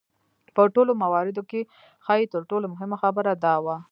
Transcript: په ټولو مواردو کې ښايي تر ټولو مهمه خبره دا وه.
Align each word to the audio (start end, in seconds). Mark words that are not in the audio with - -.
په 0.55 0.61
ټولو 0.75 0.91
مواردو 1.03 1.41
کې 1.49 1.61
ښايي 2.05 2.25
تر 2.33 2.41
ټولو 2.49 2.65
مهمه 2.73 2.97
خبره 3.03 3.31
دا 3.45 3.55
وه. 3.63 3.77